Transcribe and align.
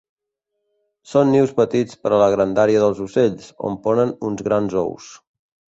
Són 1.11 1.29
nius 1.33 1.53
petits 1.59 1.99
per 2.07 2.13
a 2.17 2.19
la 2.23 2.31
grandària 2.37 2.81
dels 2.85 3.03
ocells, 3.07 3.53
on 3.71 3.79
ponen 3.87 4.17
uns 4.33 4.45
grans 4.51 4.79
ous. 4.87 5.15